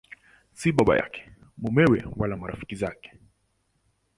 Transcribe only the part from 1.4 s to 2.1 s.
mumewe